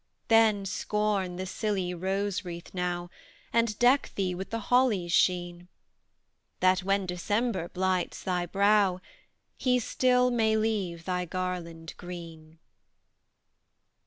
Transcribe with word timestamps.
Then, 0.29 0.65
scorn 0.65 1.35
the 1.35 1.45
silly 1.45 1.93
rose 1.93 2.43
wreath 2.43 2.73
now, 2.73 3.11
And 3.53 3.77
deck 3.77 4.09
thee 4.15 4.33
with 4.33 4.49
the 4.49 4.57
holly's 4.73 5.11
sheen, 5.11 5.67
That, 6.59 6.79
when 6.79 7.05
December 7.05 7.67
blights 7.69 8.23
thy 8.23 8.47
brow, 8.47 8.99
He 9.57 9.77
still 9.77 10.31
may 10.31 10.57
leave 10.57 11.05
thy 11.05 11.25
garland 11.25 11.93
green. 11.97 12.57